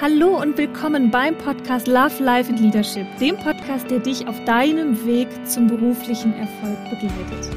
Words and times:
Hallo 0.00 0.40
und 0.40 0.58
willkommen 0.58 1.10
beim 1.10 1.36
Podcast 1.38 1.86
Love, 1.86 2.22
Life 2.22 2.50
and 2.50 2.58
Leadership, 2.60 3.06
dem 3.18 3.36
Podcast, 3.36 3.88
der 3.90 4.00
dich 4.00 4.26
auf 4.26 4.42
deinem 4.44 5.06
Weg 5.06 5.28
zum 5.46 5.68
beruflichen 5.68 6.32
Erfolg 6.34 6.78
begleitet. 6.90 7.50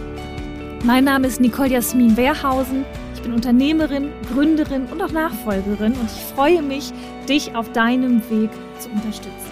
Mein 0.83 1.05
Name 1.05 1.27
ist 1.27 1.41
Nicole 1.41 1.69
Jasmin 1.69 2.15
Wehrhausen. 2.17 2.85
Ich 3.15 3.21
bin 3.21 3.33
Unternehmerin, 3.33 4.11
Gründerin 4.31 4.85
und 4.85 5.01
auch 5.01 5.11
Nachfolgerin 5.11 5.93
und 5.93 6.05
ich 6.05 6.35
freue 6.35 6.61
mich, 6.61 6.91
dich 7.27 7.55
auf 7.55 7.71
deinem 7.71 8.21
Weg 8.29 8.51
zu 8.79 8.89
unterstützen. 8.89 9.51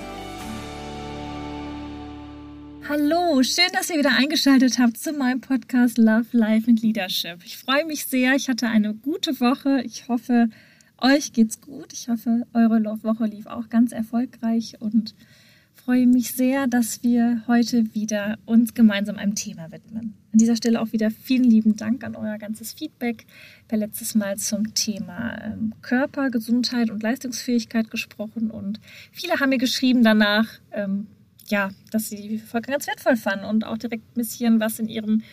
Hallo, 2.87 3.41
schön, 3.43 3.71
dass 3.71 3.89
ihr 3.89 3.97
wieder 3.97 4.11
eingeschaltet 4.15 4.77
habt 4.77 4.97
zu 4.97 5.13
meinem 5.13 5.41
Podcast 5.41 5.97
Love, 5.97 6.27
Life 6.33 6.69
and 6.69 6.81
Leadership. 6.81 7.37
Ich 7.45 7.57
freue 7.57 7.85
mich 7.85 8.05
sehr. 8.05 8.35
Ich 8.35 8.49
hatte 8.49 8.67
eine 8.67 8.93
gute 8.93 9.39
Woche. 9.39 9.81
Ich 9.85 10.09
hoffe, 10.09 10.49
euch 11.03 11.33
geht's 11.33 11.61
gut. 11.61 11.93
Ich 11.93 12.09
hoffe, 12.09 12.47
eure 12.53 12.83
Woche 13.03 13.25
lief 13.25 13.45
auch 13.45 13.69
ganz 13.69 13.91
erfolgreich 13.91 14.77
und 14.79 15.13
freue 15.73 16.07
mich 16.07 16.33
sehr, 16.33 16.67
dass 16.67 17.03
wir 17.03 17.43
heute 17.47 17.93
wieder 17.93 18.37
uns 18.45 18.73
gemeinsam 18.73 19.17
einem 19.17 19.35
Thema 19.35 19.71
widmen. 19.71 20.13
An 20.31 20.39
dieser 20.39 20.55
Stelle 20.55 20.81
auch 20.81 20.93
wieder 20.93 21.11
vielen 21.11 21.43
lieben 21.43 21.75
Dank 21.75 22.03
an 22.03 22.15
euer 22.15 22.37
ganzes 22.37 22.73
Feedback. 22.73 23.25
Habe 23.67 23.81
letztes 23.81 24.15
Mal 24.15 24.37
zum 24.37 24.73
Thema 24.73 25.37
ähm, 25.43 25.73
Körper, 25.81 26.29
Gesundheit 26.29 26.89
und 26.89 27.03
Leistungsfähigkeit 27.03 27.91
gesprochen 27.91 28.49
und 28.49 28.79
viele 29.11 29.39
haben 29.39 29.49
mir 29.49 29.57
geschrieben 29.57 30.03
danach, 30.03 30.47
ähm, 30.71 31.07
ja, 31.47 31.71
dass 31.91 32.09
sie 32.09 32.27
die 32.27 32.39
Folge 32.39 32.71
ganz 32.71 32.87
wertvoll 32.87 33.17
fanden 33.17 33.45
und 33.45 33.65
auch 33.65 33.77
direkt 33.77 34.03
ein 34.11 34.19
bisschen 34.19 34.59
was 34.59 34.79
in 34.79 34.87
ihrem 34.87 35.23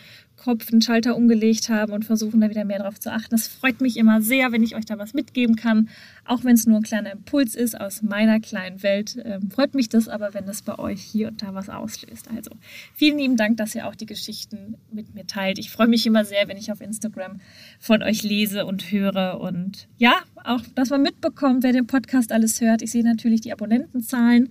Kopf 0.41 0.71
einen 0.71 0.81
Schalter 0.81 1.15
umgelegt 1.15 1.69
haben 1.69 1.93
und 1.93 2.03
versuchen 2.03 2.41
da 2.41 2.49
wieder 2.49 2.65
mehr 2.65 2.79
darauf 2.79 2.99
zu 2.99 3.11
achten. 3.11 3.29
Das 3.29 3.47
freut 3.47 3.79
mich 3.79 3.95
immer 3.95 4.23
sehr, 4.23 4.51
wenn 4.51 4.63
ich 4.63 4.75
euch 4.75 4.85
da 4.85 4.97
was 4.97 5.13
mitgeben 5.13 5.55
kann, 5.55 5.89
auch 6.25 6.43
wenn 6.43 6.55
es 6.55 6.65
nur 6.65 6.77
ein 6.77 6.83
kleiner 6.83 7.11
Impuls 7.11 7.53
ist 7.53 7.79
aus 7.79 8.01
meiner 8.01 8.39
kleinen 8.39 8.81
Welt. 8.81 9.21
Ähm, 9.23 9.51
freut 9.51 9.75
mich 9.75 9.89
das 9.89 10.07
aber, 10.07 10.33
wenn 10.33 10.47
das 10.47 10.63
bei 10.63 10.79
euch 10.79 11.01
hier 11.01 11.27
und 11.27 11.43
da 11.43 11.53
was 11.53 11.69
auslöst. 11.69 12.27
Also 12.35 12.51
vielen 12.95 13.19
lieben 13.19 13.37
Dank, 13.37 13.57
dass 13.57 13.75
ihr 13.75 13.87
auch 13.87 13.93
die 13.93 14.07
Geschichten 14.07 14.77
mit 14.91 15.13
mir 15.13 15.27
teilt. 15.27 15.59
Ich 15.59 15.69
freue 15.69 15.87
mich 15.87 16.07
immer 16.07 16.25
sehr, 16.25 16.47
wenn 16.47 16.57
ich 16.57 16.71
auf 16.71 16.81
Instagram 16.81 17.39
von 17.79 18.01
euch 18.01 18.23
lese 18.23 18.65
und 18.65 18.91
höre 18.91 19.39
und 19.39 19.87
ja, 19.99 20.15
auch, 20.43 20.61
dass 20.73 20.89
man 20.89 21.03
mitbekommt, 21.03 21.61
wer 21.61 21.71
den 21.71 21.85
Podcast 21.85 22.31
alles 22.31 22.59
hört. 22.61 22.81
Ich 22.81 22.91
sehe 22.91 23.03
natürlich 23.03 23.41
die 23.41 23.53
Abonnentenzahlen 23.53 24.49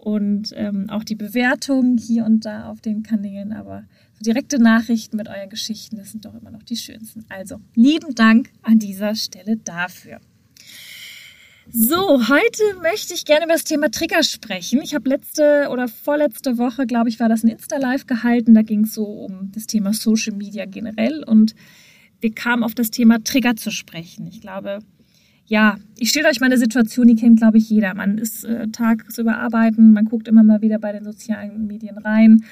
und 0.00 0.52
ähm, 0.54 0.88
auch 0.88 1.04
die 1.04 1.14
Bewertungen 1.14 1.98
hier 1.98 2.24
und 2.24 2.44
da 2.44 2.68
auf 2.68 2.80
den 2.80 3.02
Kanälen, 3.02 3.52
aber 3.52 3.84
direkte 4.20 4.58
Nachrichten 4.58 5.16
mit 5.16 5.28
euren 5.28 5.50
Geschichten, 5.50 5.96
das 5.96 6.12
sind 6.12 6.24
doch 6.24 6.34
immer 6.34 6.50
noch 6.50 6.62
die 6.62 6.76
schönsten. 6.76 7.24
Also, 7.28 7.60
lieben 7.74 8.14
Dank 8.14 8.50
an 8.62 8.78
dieser 8.78 9.14
Stelle 9.14 9.56
dafür. 9.56 10.20
So, 11.72 12.28
heute 12.28 12.62
möchte 12.82 13.14
ich 13.14 13.24
gerne 13.24 13.44
über 13.44 13.52
das 13.52 13.64
Thema 13.64 13.90
Trigger 13.90 14.24
sprechen. 14.24 14.80
Ich 14.82 14.94
habe 14.94 15.08
letzte 15.08 15.68
oder 15.70 15.86
vorletzte 15.86 16.58
Woche, 16.58 16.86
glaube 16.86 17.08
ich, 17.08 17.20
war 17.20 17.28
das 17.28 17.44
ein 17.44 17.48
Insta-Live 17.48 18.06
gehalten. 18.06 18.54
Da 18.54 18.62
ging 18.62 18.84
es 18.84 18.94
so 18.94 19.04
um 19.04 19.52
das 19.52 19.66
Thema 19.66 19.92
Social 19.92 20.34
Media 20.34 20.64
generell 20.64 21.22
und 21.22 21.54
wir 22.20 22.34
kamen 22.34 22.64
auf 22.64 22.74
das 22.74 22.90
Thema 22.90 23.22
Trigger 23.22 23.54
zu 23.54 23.70
sprechen. 23.70 24.26
Ich 24.26 24.40
glaube, 24.40 24.80
ja, 25.50 25.78
ich 25.98 26.10
stelle 26.10 26.28
euch 26.28 26.38
meine 26.38 26.56
Situation, 26.56 27.08
die 27.08 27.16
kennt, 27.16 27.40
glaube 27.40 27.58
ich, 27.58 27.68
jeder. 27.68 27.92
Man 27.94 28.18
ist 28.18 28.44
äh, 28.44 28.68
tagsüber 28.68 29.38
arbeiten, 29.38 29.92
man 29.92 30.04
guckt 30.04 30.28
immer 30.28 30.44
mal 30.44 30.62
wieder 30.62 30.78
bei 30.78 30.92
den 30.92 31.02
sozialen 31.02 31.66
Medien 31.66 31.98
rein 31.98 32.44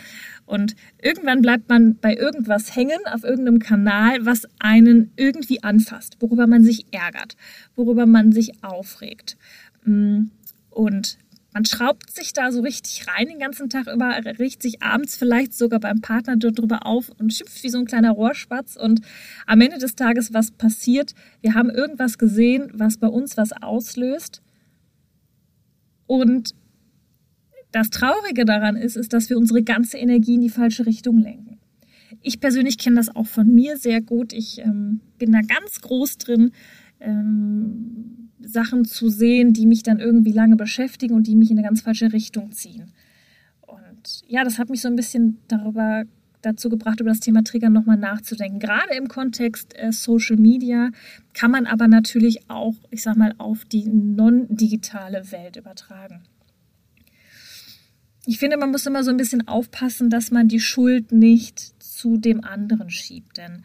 und 0.46 0.74
irgendwann 1.00 1.40
bleibt 1.40 1.68
man 1.68 1.94
bei 1.94 2.16
irgendwas 2.16 2.74
hängen, 2.74 2.98
auf 3.12 3.22
irgendeinem 3.22 3.60
Kanal, 3.60 4.26
was 4.26 4.48
einen 4.58 5.12
irgendwie 5.14 5.62
anfasst, 5.62 6.16
worüber 6.18 6.48
man 6.48 6.64
sich 6.64 6.86
ärgert, 6.90 7.36
worüber 7.76 8.04
man 8.04 8.32
sich 8.32 8.64
aufregt. 8.64 9.36
Mm, 9.84 10.22
und 10.70 11.18
man 11.58 11.64
schraubt 11.64 12.14
sich 12.14 12.32
da 12.32 12.52
so 12.52 12.60
richtig 12.60 13.08
rein 13.08 13.26
den 13.26 13.40
ganzen 13.40 13.68
Tag 13.68 13.88
über, 13.92 14.14
riecht 14.38 14.62
sich 14.62 14.80
abends 14.80 15.16
vielleicht 15.16 15.52
sogar 15.52 15.80
beim 15.80 16.00
Partner 16.00 16.36
darüber 16.36 16.86
auf 16.86 17.10
und 17.18 17.34
schimpft 17.34 17.64
wie 17.64 17.68
so 17.68 17.78
ein 17.78 17.84
kleiner 17.84 18.12
Rohrspatz. 18.12 18.76
Und 18.76 19.00
am 19.44 19.60
Ende 19.60 19.78
des 19.78 19.96
Tages, 19.96 20.32
was 20.32 20.52
passiert? 20.52 21.16
Wir 21.40 21.54
haben 21.54 21.68
irgendwas 21.68 22.16
gesehen, 22.16 22.70
was 22.74 22.98
bei 22.98 23.08
uns 23.08 23.36
was 23.36 23.50
auslöst. 23.50 24.40
Und 26.06 26.54
das 27.72 27.90
Traurige 27.90 28.44
daran 28.44 28.76
ist, 28.76 28.96
ist, 28.96 29.12
dass 29.12 29.28
wir 29.28 29.36
unsere 29.36 29.64
ganze 29.64 29.98
Energie 29.98 30.36
in 30.36 30.42
die 30.42 30.50
falsche 30.50 30.86
Richtung 30.86 31.18
lenken. 31.18 31.58
Ich 32.22 32.38
persönlich 32.38 32.78
kenne 32.78 32.94
das 32.94 33.08
auch 33.08 33.26
von 33.26 33.52
mir 33.52 33.78
sehr 33.78 34.00
gut. 34.00 34.32
Ich 34.32 34.60
ähm, 34.60 35.00
bin 35.18 35.32
da 35.32 35.40
ganz 35.40 35.80
groß 35.80 36.18
drin, 36.18 36.52
ähm, 37.00 38.17
Sachen 38.40 38.84
zu 38.84 39.08
sehen, 39.08 39.52
die 39.52 39.66
mich 39.66 39.82
dann 39.82 39.98
irgendwie 39.98 40.32
lange 40.32 40.56
beschäftigen 40.56 41.14
und 41.14 41.26
die 41.26 41.36
mich 41.36 41.50
in 41.50 41.58
eine 41.58 41.66
ganz 41.66 41.80
falsche 41.80 42.12
Richtung 42.12 42.52
ziehen. 42.52 42.92
Und 43.62 44.22
ja, 44.26 44.44
das 44.44 44.58
hat 44.58 44.70
mich 44.70 44.80
so 44.80 44.88
ein 44.88 44.96
bisschen 44.96 45.38
darüber 45.48 46.04
dazu 46.40 46.68
gebracht, 46.68 47.00
über 47.00 47.10
das 47.10 47.20
Thema 47.20 47.42
Trigger 47.42 47.68
nochmal 47.68 47.96
nachzudenken. 47.96 48.60
Gerade 48.60 48.94
im 48.94 49.08
Kontext 49.08 49.74
äh, 49.76 49.90
Social 49.92 50.36
Media 50.36 50.90
kann 51.34 51.50
man 51.50 51.66
aber 51.66 51.88
natürlich 51.88 52.48
auch, 52.48 52.74
ich 52.90 53.02
sag 53.02 53.16
mal, 53.16 53.34
auf 53.38 53.64
die 53.64 53.84
non-digitale 53.84 55.32
Welt 55.32 55.56
übertragen 55.56 56.22
ich 58.28 58.38
finde, 58.38 58.58
man 58.58 58.70
muss 58.70 58.84
immer 58.84 59.02
so 59.04 59.10
ein 59.10 59.16
bisschen 59.16 59.48
aufpassen, 59.48 60.10
dass 60.10 60.30
man 60.30 60.48
die 60.48 60.60
Schuld 60.60 61.12
nicht 61.12 61.82
zu 61.82 62.18
dem 62.18 62.44
anderen 62.44 62.90
schiebt. 62.90 63.38
Denn 63.38 63.64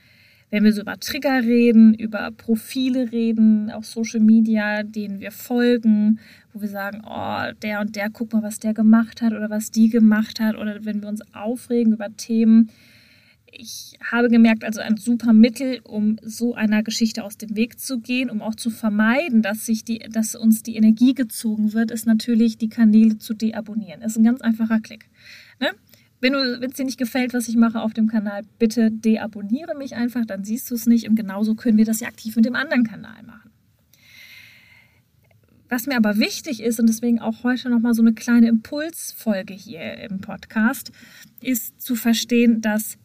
wenn 0.54 0.66
wir 0.66 0.72
so 0.72 0.82
über 0.82 1.00
Trigger 1.00 1.42
reden, 1.42 1.96
über 1.96 2.30
Profile 2.30 3.12
reden, 3.12 3.72
auch 3.72 3.84
Social 3.84 4.20
Media, 4.20 4.84
denen 4.84 5.20
wir 5.20 5.32
folgen, 5.32 6.20
wo 6.54 6.62
wir 6.62 6.68
sagen, 6.68 7.02
oh, 7.10 7.52
der 7.64 7.82
und 7.82 7.96
der, 7.96 8.12
guck 8.12 8.32
mal, 8.34 8.44
was 8.44 8.60
der 8.60 8.76
gemacht 8.76 9.24
hat 9.24 9.34
oder 9.34 9.50
was 9.50 9.72
die 9.72 9.90
gemacht 9.90 10.40
hat, 10.40 10.56
oder 10.56 10.86
wenn 10.86 11.02
wir 11.02 11.10
uns 11.10 11.24
aufregen 11.34 11.94
über 11.94 12.16
Themen, 12.16 12.70
ich 13.48 13.98
habe 14.12 14.30
gemerkt, 14.30 14.64
also 14.64 14.80
ein 14.80 14.98
super 14.98 15.34
Mittel, 15.34 15.80
um 15.84 16.18
so 16.22 16.54
einer 16.54 16.84
Geschichte 16.84 17.24
aus 17.24 17.36
dem 17.36 17.56
Weg 17.56 17.80
zu 17.80 18.00
gehen, 18.00 18.30
um 18.30 18.44
auch 18.44 18.54
zu 18.54 18.70
vermeiden, 18.70 19.42
dass, 19.42 19.66
sich 19.66 19.84
die, 19.84 20.00
dass 20.08 20.36
uns 20.36 20.62
die 20.62 20.76
Energie 20.76 21.16
gezogen 21.16 21.74
wird, 21.74 21.90
ist 21.90 22.06
natürlich, 22.06 22.60
die 22.60 22.70
Kanäle 22.70 23.18
zu 23.18 23.34
deabonnieren. 23.34 24.02
Das 24.02 24.12
ist 24.12 24.18
ein 24.20 24.24
ganz 24.24 24.42
einfacher 24.42 24.80
Klick. 24.82 25.10
Ne? 25.60 25.70
Wenn 26.24 26.36
es 26.36 26.76
dir 26.76 26.86
nicht 26.86 26.98
gefällt, 26.98 27.34
was 27.34 27.50
ich 27.50 27.58
mache 27.58 27.82
auf 27.82 27.94
dem 27.94 28.08
Kanal, 28.08 28.44
bitte 28.58 28.90
deabonniere 28.90 29.76
mich 29.76 29.98
einfach, 29.98 30.26
dann 30.26 30.46
siehst 30.46 30.72
du 30.72 30.76
es 30.76 30.86
nicht. 30.86 31.10
Und 31.10 31.18
genauso 31.18 31.54
können 31.54 31.78
wir 31.78 31.84
das 31.84 32.00
ja 32.00 32.08
aktiv 32.08 32.38
mit 32.38 32.46
dem 32.46 32.56
anderen 32.56 32.86
Kanal 32.86 33.22
machen. 33.24 33.52
Was 35.68 35.86
mir 35.86 35.98
aber 35.98 36.20
wichtig 36.20 36.64
ist 36.64 36.80
und 36.80 36.88
deswegen 36.88 37.20
auch 37.20 37.44
heute 37.44 37.70
nochmal 37.70 37.94
so 37.94 38.02
eine 38.02 38.14
kleine 38.14 38.48
Impulsfolge 38.48 39.54
hier 39.54 39.98
im 39.98 40.22
Podcast, 40.22 40.94
ist 41.42 41.82
zu 41.82 41.94
verstehen, 41.94 42.62
dass 42.62 42.98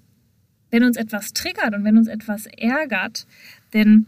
wenn 0.71 0.84
uns 0.84 0.97
etwas 0.97 1.33
triggert 1.33 1.75
und 1.75 1.83
wenn 1.83 1.99
uns 1.99 2.07
etwas 2.07 2.47
ärgert, 2.47 3.27
denn 3.75 4.07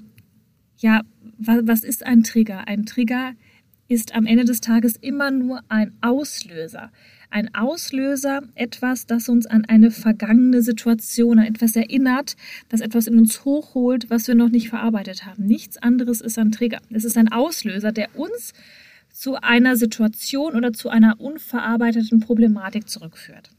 ja, 0.78 1.02
was 1.36 1.82
ist 1.82 2.06
ein 2.06 2.22
Trigger? 2.22 2.68
Ein 2.68 2.86
Trigger 2.86 3.30
ist 3.30 3.49
am 4.14 4.26
Ende 4.26 4.44
des 4.44 4.60
Tages 4.60 4.96
immer 4.96 5.30
nur 5.30 5.62
ein 5.68 5.92
Auslöser. 6.00 6.92
Ein 7.28 7.54
Auslöser, 7.54 8.42
etwas, 8.54 9.06
das 9.06 9.28
uns 9.28 9.46
an 9.46 9.64
eine 9.64 9.90
vergangene 9.90 10.62
Situation, 10.62 11.40
an 11.40 11.46
etwas 11.46 11.74
erinnert, 11.74 12.36
das 12.68 12.80
etwas 12.80 13.06
in 13.08 13.18
uns 13.18 13.44
hochholt, 13.44 14.08
was 14.08 14.28
wir 14.28 14.34
noch 14.34 14.48
nicht 14.48 14.68
verarbeitet 14.68 15.26
haben. 15.26 15.44
Nichts 15.44 15.76
anderes 15.76 16.20
ist 16.20 16.38
ein 16.38 16.52
Trigger. 16.52 16.78
Es 16.90 17.04
ist 17.04 17.16
ein 17.16 17.32
Auslöser, 17.32 17.92
der 17.92 18.16
uns 18.16 18.52
zu 19.10 19.34
einer 19.36 19.76
Situation 19.76 20.54
oder 20.54 20.72
zu 20.72 20.88
einer 20.88 21.20
unverarbeiteten 21.20 22.20
Problematik 22.20 22.88
zurückführt. 22.88 23.50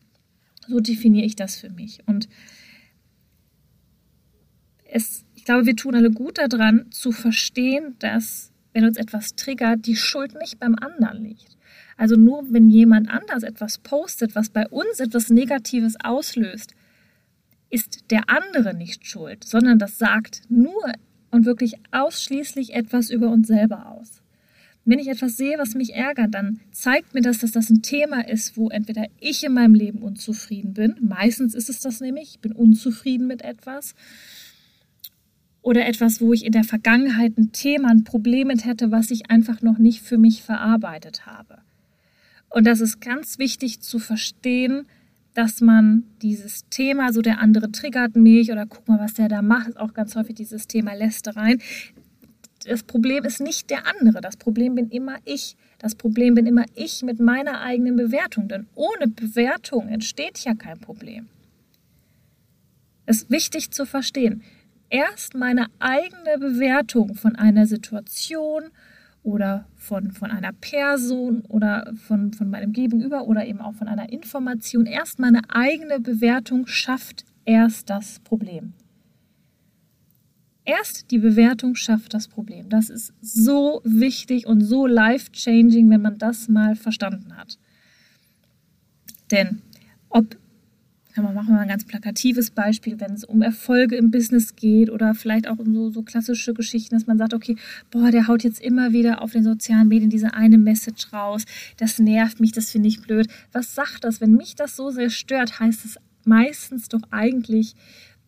So 0.67 0.79
definiere 0.79 1.25
ich 1.25 1.35
das 1.35 1.57
für 1.57 1.69
mich. 1.69 1.99
Und 2.05 2.29
es, 4.85 5.25
ich 5.35 5.45
glaube, 5.45 5.65
wir 5.65 5.75
tun 5.75 5.95
alle 5.95 6.11
gut 6.11 6.37
daran, 6.37 6.91
zu 6.91 7.11
verstehen, 7.11 7.95
dass, 7.99 8.50
wenn 8.73 8.85
uns 8.85 8.97
etwas 8.97 9.35
triggert, 9.35 9.85
die 9.85 9.95
Schuld 9.95 10.35
nicht 10.39 10.59
beim 10.59 10.75
anderen 10.75 11.23
liegt. 11.23 11.57
Also 11.97 12.15
nur 12.15 12.51
wenn 12.51 12.69
jemand 12.69 13.09
anders 13.09 13.43
etwas 13.43 13.77
postet, 13.77 14.35
was 14.35 14.49
bei 14.49 14.67
uns 14.67 14.99
etwas 14.99 15.29
Negatives 15.29 15.95
auslöst, 16.03 16.73
ist 17.69 18.11
der 18.11 18.23
andere 18.27 18.73
nicht 18.73 19.05
schuld, 19.05 19.43
sondern 19.43 19.79
das 19.79 19.97
sagt 19.97 20.41
nur 20.49 20.91
und 21.31 21.45
wirklich 21.45 21.75
ausschließlich 21.91 22.73
etwas 22.73 23.09
über 23.09 23.29
uns 23.29 23.47
selber 23.47 23.87
aus. 23.87 24.21
Wenn 24.83 24.99
ich 24.99 25.07
etwas 25.07 25.37
sehe, 25.37 25.59
was 25.59 25.75
mich 25.75 25.93
ärgert, 25.93 26.33
dann 26.33 26.59
zeigt 26.71 27.13
mir 27.13 27.21
das, 27.21 27.37
dass 27.37 27.51
das 27.51 27.69
ein 27.69 27.83
Thema 27.83 28.27
ist, 28.27 28.57
wo 28.57 28.69
entweder 28.69 29.05
ich 29.19 29.43
in 29.43 29.53
meinem 29.53 29.75
Leben 29.75 29.99
unzufrieden 29.99 30.73
bin, 30.73 30.95
meistens 31.01 31.53
ist 31.53 31.69
es 31.69 31.79
das 31.79 32.01
nämlich, 32.01 32.31
ich 32.31 32.39
bin 32.39 32.51
unzufrieden 32.51 33.27
mit 33.27 33.43
etwas, 33.43 33.93
oder 35.61 35.85
etwas, 35.85 36.21
wo 36.21 36.33
ich 36.33 36.45
in 36.45 36.51
der 36.51 36.63
Vergangenheit 36.63 37.37
ein 37.37 37.51
Thema, 37.51 37.89
ein 37.89 38.03
Problem 38.03 38.47
mit 38.47 38.65
hätte, 38.65 38.91
was 38.91 39.11
ich 39.11 39.29
einfach 39.29 39.61
noch 39.61 39.77
nicht 39.77 40.01
für 40.01 40.17
mich 40.17 40.41
verarbeitet 40.41 41.25
habe. 41.25 41.59
Und 42.49 42.65
das 42.65 42.81
ist 42.81 42.99
ganz 42.99 43.39
wichtig 43.39 43.79
zu 43.81 43.99
verstehen, 43.99 44.85
dass 45.33 45.61
man 45.61 46.03
dieses 46.21 46.67
Thema, 46.69 47.13
so 47.13 47.21
der 47.21 47.39
andere 47.39 47.71
triggert 47.71 48.15
mich 48.15 48.51
oder 48.51 48.65
guck 48.65 48.87
mal, 48.87 48.99
was 48.99 49.13
der 49.13 49.29
da 49.29 49.41
macht, 49.41 49.69
ist 49.69 49.79
auch 49.79 49.93
ganz 49.93 50.15
häufig 50.15 50.35
dieses 50.35 50.67
Thema 50.67 50.93
Lästereien. 50.93 51.61
das 52.65 52.83
Problem 52.83 53.23
ist 53.23 53.39
nicht 53.39 53.69
der 53.69 53.87
andere, 53.87 54.19
das 54.21 54.35
Problem 54.35 54.75
bin 54.75 54.89
immer 54.89 55.17
ich. 55.25 55.55
Das 55.79 55.95
Problem 55.95 56.35
bin 56.35 56.45
immer 56.45 56.65
ich 56.75 57.01
mit 57.01 57.19
meiner 57.19 57.61
eigenen 57.61 57.95
Bewertung, 57.95 58.47
denn 58.47 58.67
ohne 58.75 59.07
Bewertung 59.07 59.87
entsteht 59.87 60.39
ja 60.43 60.53
kein 60.53 60.79
Problem. 60.79 61.27
Es 63.05 63.23
ist 63.23 63.31
wichtig 63.31 63.71
zu 63.71 63.85
verstehen. 63.85 64.43
Erst 64.91 65.35
meine 65.35 65.67
eigene 65.79 66.37
Bewertung 66.37 67.15
von 67.15 67.37
einer 67.37 67.65
Situation 67.65 68.63
oder 69.23 69.65
von, 69.77 70.11
von 70.11 70.31
einer 70.31 70.51
Person 70.51 71.43
oder 71.47 71.93
von, 71.95 72.33
von 72.33 72.49
meinem 72.49 72.73
Gegenüber 72.73 73.23
oder 73.25 73.45
eben 73.45 73.61
auch 73.61 73.73
von 73.73 73.87
einer 73.87 74.11
Information, 74.11 74.85
erst 74.85 75.17
meine 75.17 75.43
eigene 75.47 76.01
Bewertung 76.01 76.67
schafft 76.67 77.23
erst 77.45 77.89
das 77.89 78.19
Problem. 78.19 78.73
Erst 80.65 81.09
die 81.09 81.19
Bewertung 81.19 81.75
schafft 81.75 82.13
das 82.13 82.27
Problem. 82.27 82.67
Das 82.67 82.89
ist 82.89 83.13
so 83.21 83.79
wichtig 83.85 84.45
und 84.45 84.59
so 84.59 84.85
life-changing, 84.87 85.89
wenn 85.89 86.01
man 86.01 86.17
das 86.17 86.49
mal 86.49 86.75
verstanden 86.75 87.37
hat. 87.37 87.57
Denn 89.31 89.61
ob, 90.09 90.35
machen 91.17 91.47
wir 91.47 91.53
mal 91.53 91.59
ein 91.61 91.67
ganz 91.67 91.85
plakatives 91.85 92.51
Beispiel, 92.51 92.99
wenn 92.99 93.13
es 93.13 93.23
um 93.23 93.41
Erfolge 93.41 93.95
im 93.95 94.11
Business 94.11 94.55
geht 94.55 94.89
oder 94.89 95.13
vielleicht 95.13 95.47
auch 95.47 95.59
um 95.59 95.73
so, 95.73 95.89
so 95.89 96.03
klassische 96.03 96.53
Geschichten, 96.53 96.95
dass 96.95 97.07
man 97.07 97.17
sagt, 97.17 97.33
okay, 97.33 97.55
boah, 97.89 98.11
der 98.11 98.27
haut 98.27 98.43
jetzt 98.43 98.61
immer 98.61 98.91
wieder 98.93 99.21
auf 99.21 99.31
den 99.31 99.43
sozialen 99.43 99.87
Medien 99.87 100.09
diese 100.09 100.33
eine 100.33 100.57
Message 100.57 101.11
raus, 101.13 101.45
das 101.77 101.99
nervt 101.99 102.39
mich, 102.39 102.51
das 102.51 102.71
finde 102.71 102.89
ich 102.89 103.01
blöd. 103.01 103.27
Was 103.51 103.75
sagt 103.75 104.03
das? 104.03 104.21
Wenn 104.21 104.33
mich 104.33 104.55
das 104.55 104.75
so 104.75 104.89
sehr 104.89 105.09
stört, 105.09 105.59
heißt 105.59 105.85
es 105.85 105.97
meistens 106.23 106.87
doch 106.87 107.01
eigentlich, 107.11 107.75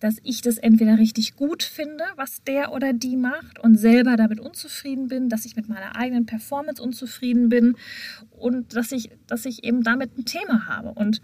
dass 0.03 0.17
ich 0.23 0.41
das 0.41 0.57
entweder 0.57 0.97
richtig 0.97 1.37
gut 1.37 1.63
finde, 1.63 2.03
was 2.17 2.43
der 2.43 2.73
oder 2.73 2.91
die 2.91 3.15
macht 3.15 3.59
und 3.59 3.77
selber 3.77 4.17
damit 4.17 4.41
unzufrieden 4.41 5.07
bin, 5.07 5.29
dass 5.29 5.45
ich 5.45 5.55
mit 5.55 5.69
meiner 5.69 5.95
eigenen 5.95 6.25
Performance 6.25 6.83
unzufrieden 6.83 7.47
bin 7.47 7.77
und 8.31 8.75
dass 8.75 8.91
ich, 8.91 9.11
dass 9.27 9.45
ich 9.45 9.63
eben 9.63 9.81
damit 9.81 10.17
ein 10.17 10.25
Thema 10.25 10.67
habe. 10.67 10.89
Und 10.89 11.21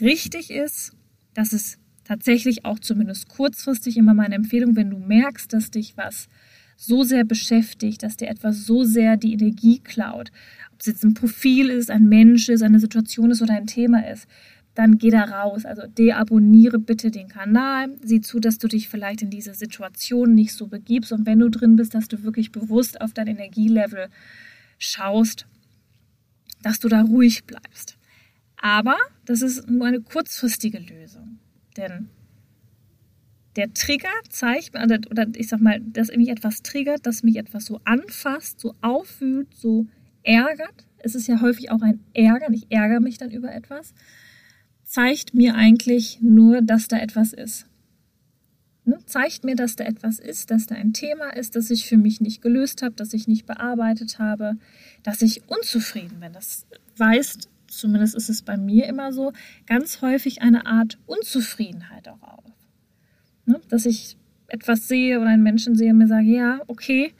richtig 0.00 0.50
ist, 0.50 0.92
dass 1.34 1.52
es 1.52 1.78
tatsächlich 2.04 2.64
auch 2.64 2.78
zumindest 2.78 3.28
kurzfristig 3.28 3.96
immer 3.96 4.14
meine 4.14 4.34
Empfehlung, 4.34 4.76
wenn 4.76 4.90
du 4.90 4.98
merkst, 4.98 5.52
dass 5.52 5.70
dich 5.70 5.96
was 5.96 6.28
so 6.76 7.04
sehr 7.04 7.24
beschäftigt, 7.24 8.02
dass 8.02 8.16
dir 8.16 8.28
etwas 8.28 8.64
so 8.64 8.84
sehr 8.84 9.16
die 9.16 9.34
Energie 9.34 9.80
klaut, 9.80 10.32
ob 10.72 10.80
es 10.80 10.86
jetzt 10.86 11.04
ein 11.04 11.14
Profil 11.14 11.68
ist, 11.68 11.90
ein 11.90 12.08
Mensch 12.08 12.48
ist, 12.48 12.62
eine 12.62 12.80
Situation 12.80 13.30
ist 13.30 13.42
oder 13.42 13.54
ein 13.54 13.66
Thema 13.66 14.08
ist, 14.08 14.26
dann 14.74 14.98
geh 14.98 15.10
da 15.10 15.24
raus. 15.24 15.64
Also 15.64 15.82
deabonniere 15.86 16.78
bitte 16.78 17.10
den 17.10 17.28
Kanal. 17.28 17.96
Sieh 18.02 18.20
zu, 18.20 18.40
dass 18.40 18.58
du 18.58 18.66
dich 18.66 18.88
vielleicht 18.88 19.22
in 19.22 19.30
diese 19.30 19.52
Situation 19.52 20.34
nicht 20.34 20.54
so 20.54 20.68
begibst. 20.68 21.12
Und 21.12 21.26
wenn 21.26 21.38
du 21.38 21.50
drin 21.50 21.76
bist, 21.76 21.94
dass 21.94 22.08
du 22.08 22.22
wirklich 22.22 22.50
bewusst 22.50 23.00
auf 23.00 23.12
dein 23.12 23.26
Energielevel 23.26 24.08
schaust, 24.78 25.46
dass 26.62 26.78
du 26.78 26.88
da 26.88 27.02
ruhig 27.02 27.44
bleibst. 27.44 27.98
Aber 28.60 28.96
das 29.24 29.42
ist 29.42 29.68
nur 29.68 29.86
eine 29.86 30.00
kurzfristige 30.00 30.78
Lösung. 30.78 31.38
Denn 31.76 32.08
der 33.56 33.72
Trigger 33.72 34.08
zeigt, 34.28 34.74
oder 34.76 35.26
ich 35.34 35.48
sag 35.48 35.60
mal, 35.60 35.80
dass 35.80 36.14
mich 36.14 36.28
etwas 36.28 36.62
triggert, 36.62 37.06
dass 37.06 37.22
mich 37.22 37.36
etwas 37.36 37.66
so 37.66 37.80
anfasst, 37.84 38.60
so 38.60 38.74
auffühlt, 38.80 39.48
so 39.54 39.86
ärgert. 40.22 40.86
Es 40.98 41.14
ist 41.14 41.26
ja 41.26 41.40
häufig 41.40 41.70
auch 41.70 41.80
ein 41.80 42.00
Ärgern. 42.12 42.52
Ich 42.52 42.66
ärgere 42.70 43.00
mich 43.00 43.18
dann 43.18 43.30
über 43.30 43.52
etwas 43.52 43.94
zeigt 44.90 45.34
mir 45.34 45.54
eigentlich 45.54 46.18
nur, 46.20 46.62
dass 46.62 46.88
da 46.88 46.98
etwas 46.98 47.32
ist. 47.32 47.66
Ne? 48.84 48.98
Zeigt 49.06 49.44
mir, 49.44 49.54
dass 49.54 49.76
da 49.76 49.84
etwas 49.84 50.18
ist, 50.18 50.50
dass 50.50 50.66
da 50.66 50.74
ein 50.74 50.92
Thema 50.92 51.30
ist, 51.30 51.54
das 51.54 51.70
ich 51.70 51.86
für 51.86 51.96
mich 51.96 52.20
nicht 52.20 52.42
gelöst 52.42 52.82
habe, 52.82 52.96
das 52.96 53.12
ich 53.12 53.28
nicht 53.28 53.46
bearbeitet 53.46 54.18
habe, 54.18 54.56
dass 55.04 55.22
ich 55.22 55.48
unzufrieden 55.48 56.18
bin. 56.18 56.32
Das 56.32 56.66
weist, 56.96 57.48
zumindest 57.70 58.14
ist 58.14 58.28
es 58.28 58.42
bei 58.42 58.56
mir 58.56 58.86
immer 58.86 59.12
so, 59.12 59.32
ganz 59.66 60.02
häufig 60.02 60.42
eine 60.42 60.66
Art 60.66 60.98
Unzufriedenheit 61.06 62.08
auch 62.08 62.22
auf. 62.22 62.52
Ne? 63.46 63.60
Dass 63.68 63.86
ich 63.86 64.16
etwas 64.48 64.88
sehe 64.88 65.20
oder 65.20 65.30
einen 65.30 65.42
Menschen 65.42 65.76
sehe 65.76 65.92
und 65.92 65.98
mir 65.98 66.08
sage, 66.08 66.26
ja, 66.26 66.60
okay, 66.66 67.12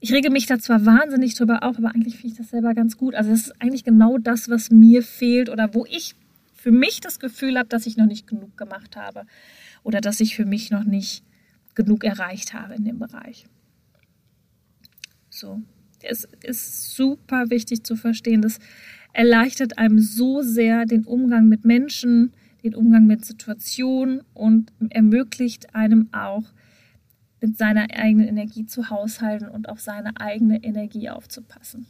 ich 0.00 0.12
rege 0.12 0.30
mich 0.30 0.46
da 0.46 0.58
zwar 0.58 0.84
wahnsinnig 0.86 1.34
drüber 1.34 1.62
auf, 1.62 1.78
aber 1.78 1.94
eigentlich 1.94 2.16
finde 2.16 2.32
ich 2.32 2.38
das 2.38 2.50
selber 2.50 2.74
ganz 2.74 2.96
gut. 2.96 3.14
Also 3.14 3.30
das 3.30 3.46
ist 3.46 3.62
eigentlich 3.62 3.84
genau 3.84 4.18
das, 4.18 4.48
was 4.48 4.70
mir 4.70 5.02
fehlt 5.02 5.48
oder 5.48 5.74
wo 5.74 5.86
ich 5.86 6.14
für 6.54 6.70
mich 6.70 7.00
das 7.00 7.18
Gefühl 7.18 7.58
habe, 7.58 7.68
dass 7.68 7.86
ich 7.86 7.96
noch 7.96 8.06
nicht 8.06 8.26
genug 8.26 8.56
gemacht 8.56 8.96
habe 8.96 9.24
oder 9.82 10.00
dass 10.00 10.20
ich 10.20 10.36
für 10.36 10.44
mich 10.44 10.70
noch 10.70 10.84
nicht 10.84 11.24
genug 11.74 12.04
erreicht 12.04 12.54
habe 12.54 12.74
in 12.74 12.84
dem 12.84 12.98
Bereich. 12.98 13.46
So, 15.30 15.62
es 16.02 16.28
ist 16.42 16.94
super 16.94 17.50
wichtig 17.50 17.84
zu 17.84 17.96
verstehen, 17.96 18.42
das 18.42 18.58
erleichtert 19.12 19.78
einem 19.78 19.98
so 19.98 20.42
sehr 20.42 20.86
den 20.86 21.04
Umgang 21.04 21.48
mit 21.48 21.64
Menschen, 21.64 22.32
den 22.62 22.74
Umgang 22.74 23.06
mit 23.06 23.24
Situationen 23.24 24.22
und 24.34 24.72
ermöglicht 24.90 25.74
einem 25.74 26.08
auch 26.12 26.44
mit 27.40 27.56
seiner 27.56 27.88
eigenen 27.90 28.28
Energie 28.28 28.66
zu 28.66 28.90
haushalten 28.90 29.48
und 29.48 29.68
auf 29.68 29.80
seine 29.80 30.20
eigene 30.20 30.62
Energie 30.62 31.08
aufzupassen. 31.08 31.86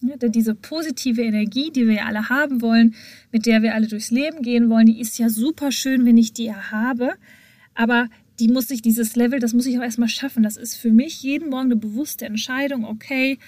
Ja, 0.00 0.16
denn 0.16 0.32
diese 0.32 0.54
positive 0.54 1.22
Energie, 1.22 1.70
die 1.72 1.86
wir 1.86 1.94
ja 1.94 2.06
alle 2.06 2.28
haben 2.28 2.62
wollen, 2.62 2.94
mit 3.32 3.46
der 3.46 3.62
wir 3.62 3.74
alle 3.74 3.88
durchs 3.88 4.10
Leben 4.10 4.42
gehen 4.42 4.70
wollen, 4.70 4.86
die 4.86 5.00
ist 5.00 5.18
ja 5.18 5.28
super 5.28 5.72
schön, 5.72 6.06
wenn 6.06 6.16
ich 6.16 6.32
die 6.32 6.44
ja 6.44 6.70
habe. 6.70 7.14
Aber 7.74 8.08
die 8.38 8.48
muss 8.48 8.70
ich, 8.70 8.80
dieses 8.80 9.16
Level, 9.16 9.40
das 9.40 9.54
muss 9.54 9.66
ich 9.66 9.76
auch 9.78 9.82
erstmal 9.82 10.08
schaffen. 10.08 10.44
Das 10.44 10.56
ist 10.56 10.76
für 10.76 10.92
mich 10.92 11.22
jeden 11.22 11.50
Morgen 11.50 11.66
eine 11.66 11.76
bewusste 11.76 12.26
Entscheidung. 12.26 12.84
Okay, 12.84 13.38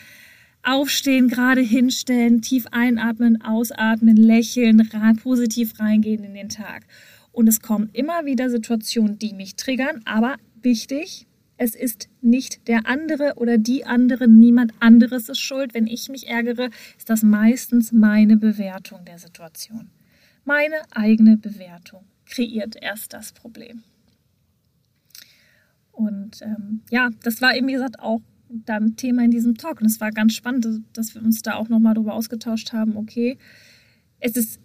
aufstehen, 0.62 1.28
gerade 1.28 1.60
hinstellen, 1.60 2.42
tief 2.42 2.66
einatmen, 2.70 3.42
ausatmen, 3.42 4.16
lächeln, 4.16 4.80
rein, 4.80 5.16
positiv 5.16 5.78
reingehen 5.80 6.24
in 6.24 6.34
den 6.34 6.48
Tag. 6.48 6.86
Und 7.32 7.48
es 7.48 7.60
kommen 7.60 7.90
immer 7.92 8.26
wieder 8.26 8.50
Situationen, 8.50 9.18
die 9.18 9.32
mich 9.32 9.56
triggern, 9.56 10.02
aber 10.04 10.36
wichtig, 10.62 11.26
es 11.56 11.74
ist 11.74 12.08
nicht 12.22 12.68
der 12.68 12.86
andere 12.86 13.34
oder 13.36 13.58
die 13.58 13.84
andere, 13.84 14.28
niemand 14.28 14.72
anderes 14.80 15.28
ist 15.28 15.40
schuld. 15.40 15.74
Wenn 15.74 15.86
ich 15.86 16.08
mich 16.08 16.26
ärgere, 16.26 16.70
ist 16.96 17.10
das 17.10 17.22
meistens 17.22 17.92
meine 17.92 18.38
Bewertung 18.38 19.04
der 19.04 19.18
Situation. 19.18 19.90
Meine 20.46 20.76
eigene 20.90 21.36
Bewertung 21.36 22.04
kreiert 22.24 22.76
erst 22.80 23.12
das 23.12 23.32
Problem. 23.32 23.82
Und 25.92 26.40
ähm, 26.40 26.80
ja, 26.90 27.10
das 27.22 27.42
war 27.42 27.54
eben, 27.54 27.68
wie 27.68 27.74
gesagt, 27.74 28.00
auch 28.00 28.22
dann 28.70 28.96
Thema 28.96 29.24
in 29.24 29.30
diesem 29.30 29.56
Talk. 29.56 29.80
Und 29.80 29.86
es 29.86 30.00
war 30.00 30.10
ganz 30.10 30.34
spannend, 30.34 30.66
dass 30.92 31.14
wir 31.14 31.22
uns 31.22 31.42
da 31.42 31.54
auch 31.54 31.68
nochmal 31.68 31.94
darüber 31.94 32.14
ausgetauscht 32.14 32.72
haben, 32.72 32.96
okay, 32.96 33.36
es 34.20 34.36
ist 34.36 34.60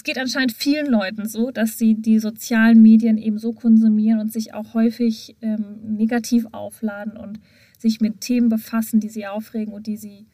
es 0.00 0.04
geht 0.04 0.18
anscheinend 0.18 0.52
vielen 0.52 0.86
Leuten 0.86 1.28
so, 1.28 1.50
dass 1.50 1.76
sie 1.76 1.94
die 1.94 2.20
sozialen 2.20 2.80
Medien 2.80 3.18
eben 3.18 3.38
so 3.38 3.52
konsumieren 3.52 4.18
und 4.18 4.32
sich 4.32 4.54
auch 4.54 4.72
häufig 4.72 5.36
ähm, 5.42 5.78
negativ 5.82 6.46
aufladen 6.52 7.18
und 7.18 7.38
sich 7.76 8.00
mit 8.00 8.22
Themen 8.22 8.48
befassen, 8.48 9.00
die 9.00 9.10
sie 9.10 9.26
aufregen 9.26 9.74
und 9.74 9.86
die 9.86 9.98
sie 9.98 10.26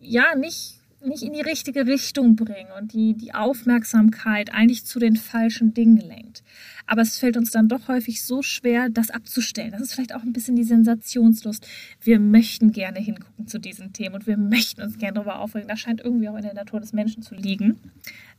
ja 0.00 0.34
nicht, 0.34 0.80
nicht 1.06 1.22
in 1.22 1.34
die 1.34 1.40
richtige 1.40 1.86
Richtung 1.86 2.34
bringen 2.34 2.70
und 2.80 2.92
die 2.92 3.14
die 3.14 3.32
Aufmerksamkeit 3.32 4.52
eigentlich 4.52 4.86
zu 4.86 4.98
den 4.98 5.14
falschen 5.14 5.72
Dingen 5.72 5.98
lenkt. 5.98 6.42
Aber 6.86 7.02
es 7.02 7.18
fällt 7.18 7.36
uns 7.36 7.50
dann 7.50 7.68
doch 7.68 7.88
häufig 7.88 8.22
so 8.22 8.42
schwer, 8.42 8.88
das 8.90 9.10
abzustellen. 9.10 9.72
Das 9.72 9.80
ist 9.80 9.94
vielleicht 9.94 10.14
auch 10.14 10.22
ein 10.22 10.32
bisschen 10.32 10.56
die 10.56 10.64
Sensationslust. 10.64 11.66
Wir 12.00 12.20
möchten 12.20 12.72
gerne 12.72 12.98
hingucken 12.98 13.46
zu 13.46 13.58
diesen 13.58 13.92
Themen 13.92 14.16
und 14.16 14.26
wir 14.26 14.36
möchten 14.36 14.82
uns 14.82 14.98
gerne 14.98 15.14
darüber 15.14 15.40
aufregen. 15.40 15.68
Das 15.68 15.80
scheint 15.80 16.00
irgendwie 16.00 16.28
auch 16.28 16.36
in 16.36 16.42
der 16.42 16.54
Natur 16.54 16.80
des 16.80 16.92
Menschen 16.92 17.22
zu 17.22 17.34
liegen 17.34 17.78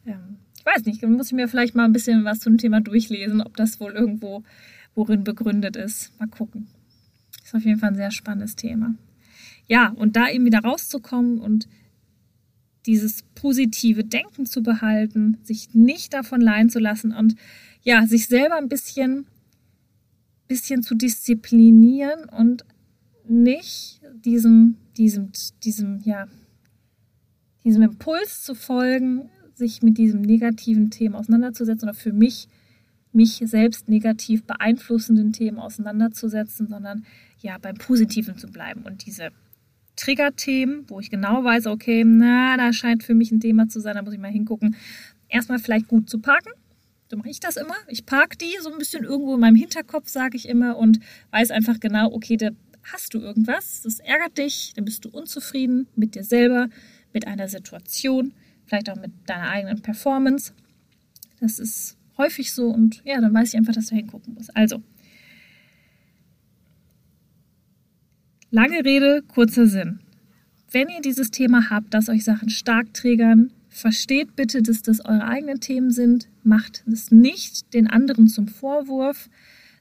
ähm, 0.06 0.38
ich 0.58 0.66
weiß 0.66 0.86
nicht, 0.86 1.06
muss 1.06 1.28
ich 1.28 1.34
mir 1.34 1.50
vielleicht 1.50 1.76
mal 1.76 1.84
ein 1.84 1.92
bisschen 1.92 2.24
was 2.24 2.40
zum 2.40 2.58
Thema 2.58 2.80
durchlesen, 2.80 3.42
ob 3.42 3.58
das 3.58 3.82
wohl 3.82 3.92
irgendwo 3.92 4.44
worin 4.96 5.24
begründet 5.24 5.76
ist. 5.76 6.18
Mal 6.20 6.28
gucken. 6.28 6.68
Ist 7.44 7.54
auf 7.54 7.66
jeden 7.66 7.80
Fall 7.80 7.90
ein 7.90 7.96
sehr 7.96 8.12
spannendes 8.12 8.56
Thema. 8.56 8.96
Ja, 9.68 9.90
und 9.90 10.16
da 10.16 10.30
eben 10.30 10.46
wieder 10.46 10.60
rauszukommen 10.60 11.40
und 11.40 11.68
dieses 12.86 13.24
positive 13.36 14.04
Denken 14.04 14.46
zu 14.46 14.62
behalten, 14.62 15.38
sich 15.44 15.74
nicht 15.74 16.14
davon 16.14 16.42
leiden 16.42 16.70
zu 16.70 16.80
lassen 16.80 17.14
und 17.14 17.36
ja, 17.82 18.06
sich 18.06 18.28
selber 18.28 18.56
ein 18.58 18.70
bisschen, 18.70 19.26
bisschen 20.48 20.84
zu 20.84 20.96
disziplinieren 20.96 22.30
und 22.30 22.66
nicht 23.28 24.02
diesem, 24.26 24.78
diesem, 24.98 25.32
diesem, 25.64 26.00
ja, 26.04 26.28
diesem 27.64 27.84
Impuls 27.84 28.44
zu 28.44 28.56
folgen, 28.56 29.30
sich 29.56 29.82
mit 29.82 29.98
diesem 29.98 30.22
negativen 30.22 30.90
Themen 30.90 31.16
auseinanderzusetzen 31.16 31.88
oder 31.88 31.98
für 31.98 32.14
mich 32.14 32.48
mich 33.14 33.44
selbst 33.46 33.88
negativ 33.88 34.44
beeinflussenden 34.44 35.34
Themen 35.34 35.60
auseinanderzusetzen, 35.60 36.68
sondern 36.68 37.06
ja 37.40 37.58
beim 37.60 37.76
Positiven 37.76 38.38
zu 38.38 38.48
bleiben 38.48 38.82
und 38.84 39.06
diese 39.06 39.30
Triggerthemen, 39.96 40.86
wo 40.90 41.00
ich 41.00 41.10
genau 41.10 41.44
weiß, 41.44 41.68
okay, 41.68 42.04
na, 42.06 42.58
da 42.58 42.74
scheint 42.74 43.04
für 43.04 43.14
mich 43.14 43.32
ein 43.32 43.40
Thema 43.40 43.68
zu 43.68 43.80
sein, 43.80 43.96
da 43.96 44.02
muss 44.02 44.14
ich 44.14 44.20
mal 44.20 44.32
hingucken, 44.32 44.76
erstmal 45.30 45.60
vielleicht 45.60 45.88
gut 45.88 46.10
zu 46.10 46.20
parken. 46.20 46.52
So 47.10 47.18
mache 47.18 47.30
ich 47.30 47.40
das 47.40 47.58
immer. 47.58 47.76
Ich 47.88 48.06
parke 48.06 48.38
die 48.38 48.58
so 48.62 48.72
ein 48.72 48.80
bisschen 48.80 49.04
irgendwo 49.04 49.36
in 49.36 49.40
meinem 49.40 49.56
Hinterkopf, 49.56 50.10
sage 50.10 50.36
ich 50.36 50.48
immer, 50.50 50.78
und 50.78 51.00
weiß 51.32 51.52
einfach 51.52 51.80
genau, 51.80 52.12
okay, 52.12 52.38
der 52.38 52.54
hast 52.92 53.14
du 53.14 53.20
irgendwas, 53.20 53.82
das 53.84 54.00
ärgert 54.00 54.38
dich, 54.38 54.74
dann 54.76 54.86
bist 54.86 55.06
du 55.06 55.10
unzufrieden 55.10 55.88
mit 55.96 56.16
dir 56.16 56.24
selber, 56.24 56.70
mit 57.14 57.28
einer 57.28 57.48
Situation, 57.48 58.34
vielleicht 58.66 58.90
auch 58.90 58.96
mit 58.96 59.12
deiner 59.26 59.50
eigenen 59.50 59.82
Performance. 59.82 60.54
Das 61.40 61.60
ist 61.60 61.98
häufig 62.18 62.52
so 62.52 62.68
und 62.68 63.02
ja, 63.06 63.22
dann 63.22 63.34
weiß 63.34 63.50
ich 63.50 63.58
einfach, 63.58 63.74
dass 63.74 63.88
du 63.88 63.96
hingucken 63.96 64.34
musst. 64.34 64.56
Also, 64.56 64.82
lange 68.54 68.86
Rede, 68.86 69.24
kurzer 69.28 69.66
Sinn. 69.66 70.00
Wenn 70.72 70.88
ihr 70.88 71.02
dieses 71.02 71.32
Thema 71.32 71.72
habt, 71.72 71.94
dass 71.94 72.08
euch 72.08 72.24
Sachen 72.24 72.50
stark 72.50 72.94
triggern, 72.94 73.52
versteht 73.68 74.36
bitte, 74.36 74.62
dass 74.62 74.84
das 74.84 75.04
eure 75.04 75.26
eigenen 75.26 75.60
Themen 75.60 75.90
sind. 75.90 76.30
Macht 76.44 76.84
es 76.86 77.10
nicht 77.10 77.74
den 77.74 77.88
anderen 77.88 78.28
zum 78.28 78.48
Vorwurf, 78.48 79.28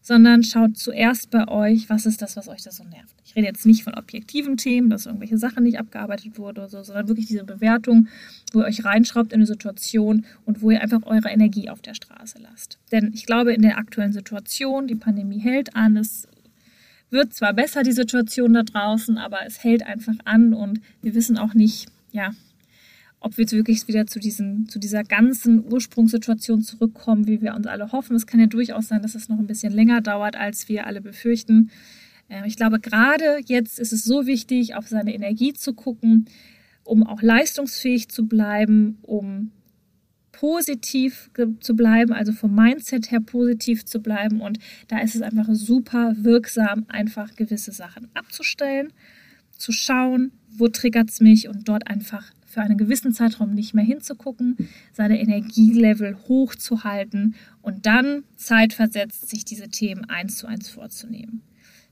sondern 0.00 0.42
schaut 0.42 0.78
zuerst 0.78 1.30
bei 1.30 1.48
euch, 1.48 1.90
was 1.90 2.06
ist 2.06 2.22
das, 2.22 2.34
was 2.36 2.48
euch 2.48 2.62
da 2.62 2.70
so 2.70 2.82
nervt. 2.84 3.14
Ich 3.26 3.36
rede 3.36 3.46
jetzt 3.46 3.66
nicht 3.66 3.84
von 3.84 3.94
objektiven 3.94 4.56
Themen, 4.56 4.88
dass 4.88 5.04
irgendwelche 5.04 5.36
Sachen 5.36 5.64
nicht 5.64 5.78
abgearbeitet 5.78 6.38
wurden 6.38 6.58
oder 6.58 6.68
so, 6.70 6.82
sondern 6.82 7.08
wirklich 7.08 7.26
diese 7.26 7.44
Bewertung, 7.44 8.08
wo 8.52 8.60
ihr 8.60 8.66
euch 8.66 8.86
reinschraubt 8.86 9.32
in 9.32 9.40
eine 9.40 9.46
Situation 9.46 10.24
und 10.46 10.62
wo 10.62 10.70
ihr 10.70 10.80
einfach 10.80 11.02
eure 11.04 11.28
Energie 11.28 11.68
auf 11.68 11.82
der 11.82 11.94
Straße 11.94 12.38
lasst. 12.40 12.78
Denn 12.90 13.12
ich 13.12 13.26
glaube, 13.26 13.52
in 13.52 13.60
der 13.60 13.76
aktuellen 13.76 14.12
Situation, 14.14 14.86
die 14.86 14.94
Pandemie 14.94 15.40
hält 15.40 15.76
an, 15.76 15.98
es 15.98 16.26
wird 17.12 17.34
zwar 17.34 17.52
besser, 17.52 17.82
die 17.82 17.92
Situation 17.92 18.54
da 18.54 18.62
draußen, 18.62 19.18
aber 19.18 19.38
es 19.46 19.62
hält 19.62 19.84
einfach 19.84 20.14
an 20.24 20.54
und 20.54 20.80
wir 21.02 21.14
wissen 21.14 21.38
auch 21.38 21.54
nicht, 21.54 21.86
ja, 22.10 22.32
ob 23.20 23.36
wir 23.36 23.42
jetzt 23.42 23.52
wirklich 23.52 23.86
wieder 23.86 24.06
zu, 24.06 24.18
diesen, 24.18 24.68
zu 24.68 24.78
dieser 24.78 25.04
ganzen 25.04 25.64
Ursprungssituation 25.72 26.62
zurückkommen, 26.62 27.26
wie 27.26 27.40
wir 27.40 27.54
uns 27.54 27.66
alle 27.66 27.92
hoffen. 27.92 28.16
Es 28.16 28.26
kann 28.26 28.40
ja 28.40 28.46
durchaus 28.46 28.88
sein, 28.88 29.02
dass 29.02 29.14
es 29.14 29.28
noch 29.28 29.38
ein 29.38 29.46
bisschen 29.46 29.72
länger 29.72 30.00
dauert, 30.00 30.36
als 30.36 30.68
wir 30.68 30.86
alle 30.86 31.00
befürchten. 31.00 31.70
Ähm, 32.28 32.44
ich 32.46 32.56
glaube, 32.56 32.80
gerade 32.80 33.40
jetzt 33.46 33.78
ist 33.78 33.92
es 33.92 34.04
so 34.04 34.26
wichtig, 34.26 34.74
auf 34.74 34.88
seine 34.88 35.14
Energie 35.14 35.52
zu 35.52 35.74
gucken, 35.74 36.26
um 36.84 37.06
auch 37.06 37.22
leistungsfähig 37.22 38.08
zu 38.08 38.26
bleiben, 38.26 38.98
um 39.02 39.52
positiv 40.42 41.30
zu 41.60 41.76
bleiben, 41.76 42.12
also 42.12 42.32
vom 42.32 42.52
Mindset 42.52 43.12
her 43.12 43.20
positiv 43.20 43.84
zu 43.84 44.00
bleiben. 44.00 44.40
Und 44.40 44.58
da 44.88 44.98
ist 44.98 45.14
es 45.14 45.22
einfach 45.22 45.46
super 45.52 46.16
wirksam, 46.16 46.84
einfach 46.88 47.36
gewisse 47.36 47.70
Sachen 47.70 48.08
abzustellen, 48.14 48.92
zu 49.56 49.70
schauen, 49.70 50.32
wo 50.48 50.66
triggert 50.66 51.10
es 51.10 51.20
mich 51.20 51.46
und 51.46 51.68
dort 51.68 51.86
einfach 51.86 52.32
für 52.44 52.60
einen 52.60 52.76
gewissen 52.76 53.12
Zeitraum 53.12 53.54
nicht 53.54 53.72
mehr 53.72 53.84
hinzugucken, 53.84 54.56
seine 54.92 55.20
Energielevel 55.20 56.16
hochzuhalten 56.26 57.36
und 57.60 57.86
dann 57.86 58.24
zeitversetzt 58.34 59.30
sich 59.30 59.44
diese 59.44 59.68
Themen 59.68 60.06
eins 60.06 60.38
zu 60.38 60.48
eins 60.48 60.68
vorzunehmen. 60.68 61.42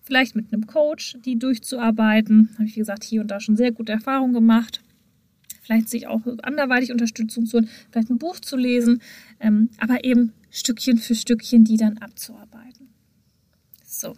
Vielleicht 0.03 0.35
mit 0.35 0.53
einem 0.53 0.67
Coach, 0.67 1.19
die 1.25 1.39
durchzuarbeiten. 1.39 2.49
Habe 2.55 2.65
ich, 2.65 2.75
gesagt, 2.75 3.05
hier 3.05 3.21
und 3.21 3.31
da 3.31 3.39
schon 3.39 3.57
sehr 3.57 3.71
gute 3.71 3.93
Erfahrungen 3.93 4.33
gemacht. 4.33 4.81
Vielleicht 5.71 5.89
sich 5.89 6.09
auch 6.09 6.23
anderweitig 6.43 6.91
Unterstützung 6.91 7.47
zu 7.47 7.59
holen, 7.59 7.69
vielleicht 7.93 8.11
ein 8.11 8.19
Buch 8.19 8.41
zu 8.41 8.57
lesen, 8.57 9.01
ähm, 9.39 9.71
aber 9.79 10.03
eben 10.03 10.33
Stückchen 10.51 10.99
für 10.99 11.15
Stückchen 11.15 11.63
die 11.63 11.77
dann 11.77 11.99
abzuarbeiten. 11.99 12.89
So. 13.85 14.17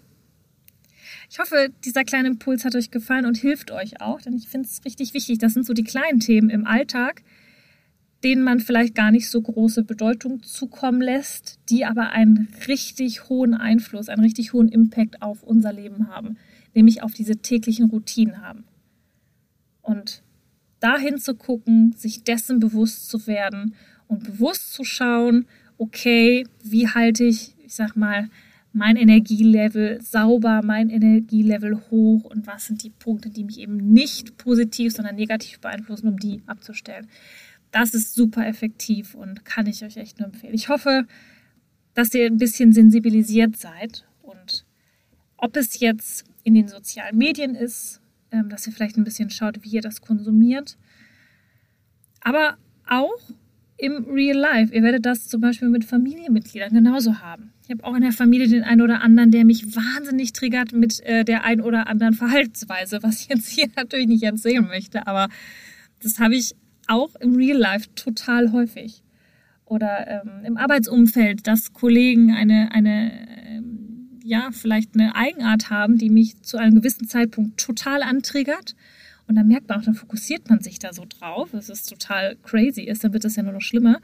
Ich 1.29 1.39
hoffe, 1.39 1.69
dieser 1.85 2.05
kleine 2.05 2.29
Impuls 2.29 2.65
hat 2.65 2.75
euch 2.75 2.91
gefallen 2.91 3.27
und 3.27 3.37
hilft 3.37 3.71
euch 3.71 4.01
auch, 4.01 4.23
denn 4.23 4.33
ich 4.33 4.49
finde 4.49 4.67
es 4.67 4.83
richtig 4.87 5.13
wichtig. 5.13 5.41
Das 5.41 5.53
sind 5.53 5.67
so 5.67 5.75
die 5.75 5.85
kleinen 5.85 6.21
Themen 6.21 6.49
im 6.49 6.67
Alltag, 6.67 7.23
denen 8.25 8.45
man 8.45 8.59
vielleicht 8.59 8.95
gar 8.95 9.11
nicht 9.11 9.29
so 9.29 9.43
große 9.43 9.83
Bedeutung 9.83 10.43
zukommen 10.43 11.03
lässt, 11.03 11.59
die 11.69 11.85
aber 11.85 12.13
einen 12.13 12.49
richtig 12.67 13.29
hohen 13.29 13.53
Einfluss, 13.53 14.09
einen 14.09 14.23
richtig 14.23 14.55
hohen 14.55 14.69
Impact 14.69 15.21
auf 15.21 15.43
unser 15.43 15.75
Leben 15.75 16.09
haben, 16.09 16.39
nämlich 16.73 17.03
auf 17.03 17.13
diese 17.13 17.37
täglichen 17.37 17.91
Routinen 17.91 18.41
haben. 18.41 18.65
Und 19.83 20.22
dahin 20.83 21.19
zu 21.19 21.35
gucken, 21.35 21.95
sich 21.97 22.25
dessen 22.25 22.59
bewusst 22.61 23.09
zu 23.09 23.27
werden 23.27 23.75
und 24.09 24.25
bewusst 24.25 24.73
zu 24.73 24.85
schauen, 24.85 25.47
okay, 25.79 26.47
wie 26.63 26.89
halte 26.89 27.25
ich, 27.25 27.55
ich 27.65 27.75
sag 27.75 27.97
mal, 27.97 28.29
mein 28.73 28.97
Energielevel 28.97 30.01
sauber, 30.01 30.63
mein 30.65 30.89
Energielevel 30.89 31.81
hoch 31.91 32.25
und 32.25 32.47
was 32.47 32.67
sind 32.67 32.83
die 32.83 32.91
Punkte, 32.91 33.31
die 33.31 33.45
mich 33.45 33.59
eben 33.59 33.77
nicht 33.77 34.37
positiv, 34.39 34.93
sondern 34.93 35.17
negativ 35.17 35.61
beeinflussen, 35.61 36.09
um 36.09 36.19
die 36.19 36.43
abzustellen. 36.47 37.07
Das 37.71 37.95
ist 37.95 38.15
super 38.15 38.47
effektiv 38.47 39.15
und 39.15 39.45
kann 39.45 39.67
ich 39.67 39.85
euch 39.85 39.97
echt 39.97 40.19
nur 40.19 40.29
empfehlen. 40.29 40.55
Ich 40.55 40.69
hoffe, 40.69 41.07
dass 41.95 42.15
ihr 42.15 42.27
ein 42.27 42.39
bisschen 42.39 42.73
sensibilisiert 42.73 43.57
seid 43.57 44.05
und 44.23 44.65
ob 45.37 45.57
es 45.57 45.81
jetzt 45.81 46.25
in 46.45 46.55
den 46.55 46.69
sozialen 46.69 47.17
Medien 47.17 47.55
ist, 47.55 48.02
ähm, 48.33 48.49
dass 48.49 48.67
ihr 48.67 48.73
vielleicht 48.73 48.97
ein 48.97 49.05
bisschen 49.05 49.31
schaut, 49.31 49.63
wie 49.63 49.71
ihr 49.71 49.83
das 49.83 50.01
konsumiert, 50.01 50.77
aber 52.21 52.57
auch 52.89 53.21
im 53.77 54.05
Real 54.05 54.37
Life. 54.37 54.75
Ihr 54.75 54.83
werdet 54.83 55.07
das 55.07 55.27
zum 55.27 55.41
Beispiel 55.41 55.69
mit 55.69 55.85
Familienmitgliedern 55.85 56.73
genauso 56.73 57.21
haben. 57.21 57.53
Ich 57.65 57.71
habe 57.71 57.83
auch 57.85 57.95
in 57.95 58.03
der 58.03 58.13
Familie 58.13 58.49
den 58.49 58.63
einen 58.63 58.81
oder 58.81 59.01
anderen, 59.01 59.31
der 59.31 59.45
mich 59.45 59.75
wahnsinnig 59.75 60.33
triggert 60.33 60.73
mit 60.73 61.01
äh, 61.01 61.25
der 61.25 61.45
ein 61.45 61.61
oder 61.61 61.89
anderen 61.89 62.15
Verhaltensweise, 62.15 63.03
was 63.03 63.23
ich 63.23 63.29
jetzt 63.29 63.49
hier 63.49 63.69
natürlich 63.77 64.07
nicht 64.07 64.23
erzählen 64.23 64.65
möchte, 64.67 65.07
aber 65.07 65.29
das 66.01 66.19
habe 66.19 66.37
ich 66.37 66.55
auch 66.87 67.15
im 67.17 67.35
Real 67.37 67.59
Life 67.59 67.89
total 67.95 68.53
häufig. 68.53 69.03
Oder 69.65 70.07
ähm, 70.07 70.45
im 70.45 70.57
Arbeitsumfeld, 70.59 71.47
dass 71.47 71.73
Kollegen 71.73 72.33
eine, 72.35 72.73
eine 72.73 73.13
ähm, 73.47 73.72
ja, 74.25 74.51
vielleicht 74.53 74.95
eine 74.95 75.15
Eigenart 75.15 75.71
haben, 75.71 75.99
die 75.99 76.11
mich 76.11 76.41
zu 76.43 76.57
einem 76.57 76.77
gewissen 76.77 77.09
Zeitpunkt 77.09 77.59
total 77.59 78.03
antriggert 78.03 78.75
und 79.33 79.37
dann 79.37 79.49
merkt 79.49 79.69
man 79.69 79.81
auch, 79.81 79.85
dann 79.85 79.95
fokussiert 79.95 80.51
man 80.51 80.61
sich 80.61 80.79
da 80.79 80.93
so 80.93 81.05
drauf, 81.09 81.51
dass 81.53 81.69
es 81.69 81.85
total 81.85 82.37
crazy 82.43 82.83
ist, 82.83 83.05
dann 83.05 83.13
wird 83.13 83.25
es 83.25 83.37
ja 83.37 83.43
nur 83.43 83.53
noch 83.53 83.63
schlimmer. 83.63 84.01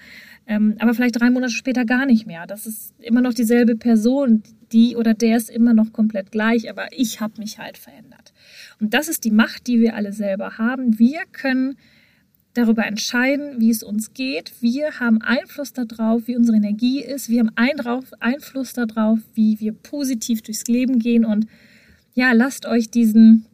Ähm, 0.46 0.76
aber 0.78 0.94
vielleicht 0.94 1.20
drei 1.20 1.30
Monate 1.30 1.52
später 1.52 1.84
gar 1.84 2.06
nicht 2.06 2.26
mehr. 2.26 2.46
Das 2.46 2.66
ist 2.66 2.94
immer 2.98 3.20
noch 3.20 3.34
dieselbe 3.34 3.76
Person, 3.76 4.42
die 4.72 4.96
oder 4.96 5.14
der 5.14 5.36
ist 5.36 5.50
immer 5.50 5.74
noch 5.74 5.92
komplett 5.92 6.30
gleich, 6.30 6.70
aber 6.70 6.86
ich 6.92 7.20
habe 7.20 7.40
mich 7.40 7.58
halt 7.58 7.78
verändert. 7.78 8.32
Und 8.80 8.94
das 8.94 9.08
ist 9.08 9.24
die 9.24 9.30
Macht, 9.30 9.66
die 9.66 9.80
wir 9.80 9.96
alle 9.96 10.12
selber 10.12 10.58
haben. 10.58 10.98
Wir 10.98 11.20
können 11.32 11.76
darüber 12.58 12.86
entscheiden, 12.86 13.60
wie 13.60 13.70
es 13.70 13.82
uns 13.82 14.12
geht. 14.12 14.52
Wir 14.60 15.00
haben 15.00 15.22
Einfluss 15.22 15.72
darauf, 15.72 16.26
wie 16.26 16.36
unsere 16.36 16.56
Energie 16.56 17.02
ist. 17.02 17.28
Wir 17.28 17.40
haben 17.40 17.52
Einfluss 18.20 18.72
darauf, 18.72 19.20
wie 19.34 19.60
wir 19.60 19.72
positiv 19.72 20.42
durchs 20.42 20.66
Leben 20.66 20.98
gehen. 20.98 21.24
Und 21.24 21.46
ja, 22.14 22.32
lasst 22.32 22.66
euch 22.66 22.90
diesen 22.90 23.46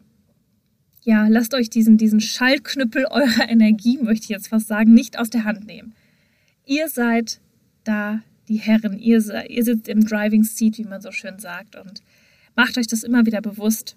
ja, 1.04 1.28
lasst 1.28 1.52
euch 1.52 1.68
diesen, 1.68 1.98
diesen 1.98 2.20
Schaltknüppel 2.20 3.04
eurer 3.10 3.48
Energie, 3.48 3.98
möchte 3.98 4.24
ich 4.24 4.30
jetzt 4.30 4.48
fast 4.48 4.68
sagen, 4.68 4.94
nicht 4.94 5.18
aus 5.18 5.28
der 5.28 5.44
Hand 5.44 5.66
nehmen. 5.66 5.94
Ihr 6.64 6.88
seid 6.88 7.40
da 7.84 8.22
die 8.48 8.56
Herren, 8.56 8.98
ihr, 8.98 9.22
ihr 9.50 9.64
sitzt 9.64 9.88
im 9.88 10.00
Driving 10.00 10.44
Seat, 10.44 10.78
wie 10.78 10.84
man 10.84 11.02
so 11.02 11.12
schön 11.12 11.38
sagt, 11.38 11.76
und 11.76 12.02
macht 12.56 12.78
euch 12.78 12.86
das 12.86 13.02
immer 13.02 13.26
wieder 13.26 13.42
bewusst. 13.42 13.96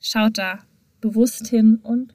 Schaut 0.00 0.38
da 0.38 0.60
bewusst 1.00 1.48
hin 1.48 1.78
und 1.82 2.14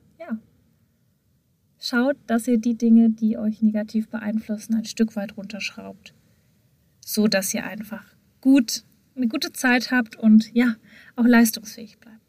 schaut, 1.79 2.17
dass 2.27 2.47
ihr 2.47 2.57
die 2.57 2.77
Dinge, 2.77 3.09
die 3.09 3.37
euch 3.37 3.61
negativ 3.61 4.09
beeinflussen, 4.09 4.75
ein 4.75 4.85
Stück 4.85 5.15
weit 5.15 5.37
runterschraubt, 5.37 6.13
so 7.03 7.27
dass 7.27 7.53
ihr 7.53 7.65
einfach 7.65 8.03
gut 8.41 8.83
eine 9.15 9.27
gute 9.27 9.51
Zeit 9.51 9.91
habt 9.91 10.15
und 10.15 10.53
ja, 10.53 10.75
auch 11.15 11.25
leistungsfähig 11.25 11.97
bleibt 11.99 12.19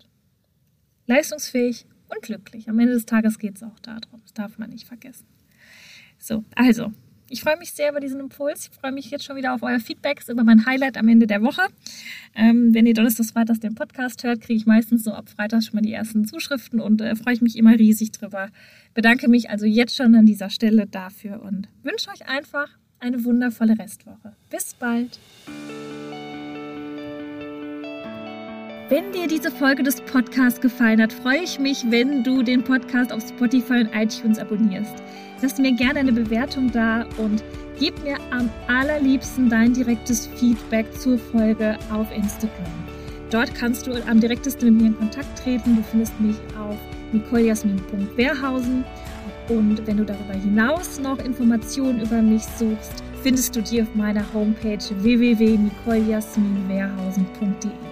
leistungsfähig 1.11 1.87
und 2.09 2.23
glücklich. 2.23 2.69
Am 2.69 2.79
Ende 2.79 2.95
des 2.95 3.05
Tages 3.05 3.39
geht 3.39 3.57
es 3.57 3.63
auch 3.63 3.79
darum. 3.81 4.21
Das 4.23 4.33
darf 4.33 4.59
man 4.59 4.71
nicht 4.71 4.87
vergessen. 4.87 5.27
So, 6.19 6.45
also, 6.55 6.93
ich 7.31 7.43
freue 7.43 7.57
mich 7.57 7.73
sehr 7.73 7.91
über 7.91 8.01
diesen 8.01 8.19
Impuls. 8.19 8.69
Ich 8.71 8.79
freue 8.79 8.91
mich 8.91 9.11
jetzt 9.11 9.25
schon 9.25 9.37
wieder 9.37 9.55
auf 9.55 9.63
euer 9.63 9.79
Feedback, 9.79 10.21
über 10.29 10.43
mein 10.43 10.67
Highlight 10.67 10.99
am 10.99 11.09
Ende 11.09 11.29
der 11.29 11.43
Woche. 11.43 11.63
Ähm, 12.35 12.75
wenn 12.75 12.87
ihr 12.87 12.93
Donnerstags, 12.93 13.31
Freitags 13.31 13.61
den 13.61 13.77
Podcast 13.77 14.25
hört, 14.25 14.41
kriege 14.41 14.59
ich 14.59 14.67
meistens 14.67 15.05
so 15.05 15.13
ab 15.13 15.29
Freitag 15.29 15.63
schon 15.63 15.77
mal 15.77 15.83
die 15.83 15.93
ersten 15.93 16.25
Zuschriften 16.25 16.81
und 16.81 17.01
äh, 17.01 17.15
freue 17.15 17.35
ich 17.35 17.41
mich 17.41 17.57
immer 17.57 17.79
riesig 17.79 18.11
drüber. 18.11 18.49
Bedanke 18.95 19.29
mich 19.29 19.49
also 19.49 19.65
jetzt 19.65 19.95
schon 19.95 20.15
an 20.17 20.27
dieser 20.27 20.51
Stelle 20.51 20.87
dafür 20.89 21.41
und 21.43 21.69
wünsche 21.85 22.11
euch 22.11 22.29
einfach 22.29 22.69
eine 22.99 23.25
wundervolle 23.25 23.79
Restwoche. 23.79 24.35
Bis 24.51 24.75
bald! 24.75 25.21
Wenn 28.89 29.13
dir 29.13 29.29
diese 29.29 29.53
Folge 29.53 29.85
des 29.85 30.01
Podcasts 30.01 30.61
gefallen 30.61 31.01
hat, 31.01 31.13
freue 31.13 31.45
ich 31.45 31.61
mich, 31.61 31.85
wenn 31.91 32.25
du 32.25 32.43
den 32.43 32.65
Podcast 32.65 33.13
auf 33.13 33.23
Spotify 33.23 33.75
und 33.75 33.95
iTunes 33.95 34.41
abonnierst. 34.41 34.97
Lass 35.43 35.59
mir 35.59 35.73
gerne 35.73 36.01
eine 36.01 36.13
Bewertung 36.13 36.71
da 36.71 37.07
und 37.17 37.43
gib 37.79 38.05
mir 38.05 38.19
am 38.31 38.51
allerliebsten 38.69 39.49
dein 39.49 39.73
direktes 39.73 40.27
Feedback 40.27 40.85
zur 40.99 41.17
Folge 41.19 41.79
auf 41.93 42.15
Instagram. 42.15 42.67
Dort 43.31 43.55
kannst 43.55 43.87
du 43.87 43.93
am 44.07 44.21
direktesten 44.21 44.71
mit 44.71 44.83
mir 44.83 44.89
in 44.89 44.99
Kontakt 44.99 45.39
treten. 45.39 45.77
Du 45.77 45.83
findest 45.83 46.21
mich 46.21 46.37
auf 46.59 46.77
nicolejasmin.wehrhausen. 47.13 48.85
Und 49.49 49.87
wenn 49.87 49.97
du 49.97 50.05
darüber 50.05 50.35
hinaus 50.35 51.01
noch 51.01 51.19
Informationen 51.19 52.03
über 52.03 52.21
mich 52.23 52.45
suchst, 52.45 53.03
findest 53.23 53.57
du 53.57 53.63
die 53.63 53.83
auf 53.83 53.93
meiner 53.95 54.25
Homepage 54.33 54.79
www.nicolejasminwehrhausen.de. 55.03 57.90